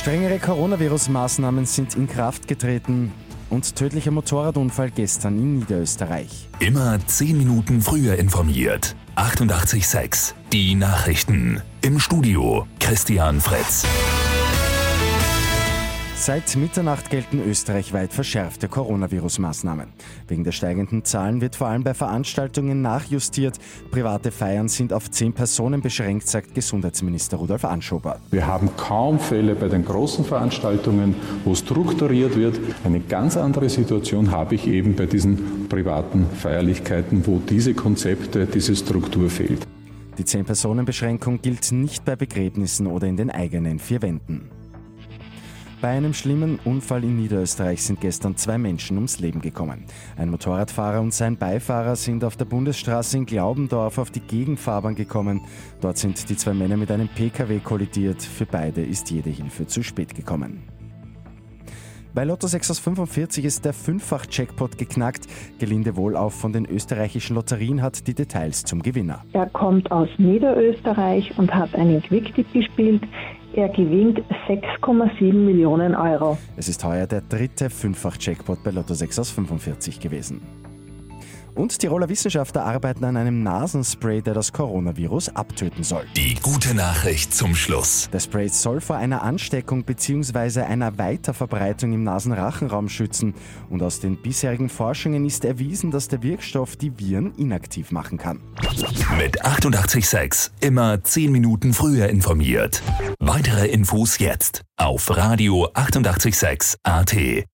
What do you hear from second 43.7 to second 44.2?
vier